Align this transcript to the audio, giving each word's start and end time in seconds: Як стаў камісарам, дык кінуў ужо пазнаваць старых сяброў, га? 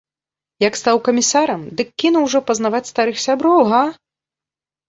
Як 0.67 0.77
стаў 0.79 1.01
камісарам, 1.07 1.61
дык 1.81 1.91
кінуў 2.05 2.25
ужо 2.31 2.39
пазнаваць 2.47 2.83
старых 2.91 3.23
сяброў, 3.25 3.59
га? 3.75 3.83